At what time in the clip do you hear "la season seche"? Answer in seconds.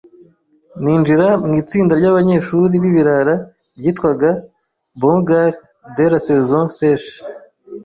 6.11-7.13